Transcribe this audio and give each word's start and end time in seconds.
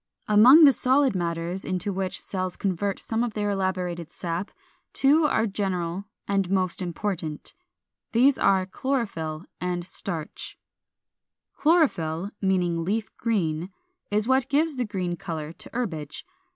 416. 0.25 0.57
Among 0.57 0.65
the 0.65 0.71
solid 0.73 1.15
matters 1.15 1.63
into 1.63 1.93
which 1.93 2.21
cells 2.23 2.57
convert 2.57 2.97
some 2.97 3.23
of 3.23 3.35
their 3.35 3.51
elaborated 3.51 4.11
sap 4.11 4.49
two 4.93 5.25
are 5.25 5.45
general 5.45 6.05
and 6.27 6.49
most 6.49 6.81
important. 6.81 7.53
These 8.11 8.39
are 8.39 8.65
Chlorophyll 8.65 9.45
and 9.59 9.85
Starch. 9.85 10.57
417. 11.53 11.53
=Chlorophyll= 11.53 12.31
(meaning 12.41 12.83
leaf 12.83 13.15
green) 13.17 13.69
is 14.09 14.27
what 14.27 14.49
gives 14.49 14.77
the 14.77 14.85
green 14.85 15.17
color 15.17 15.53
to 15.53 15.69
herbage. 15.71 16.25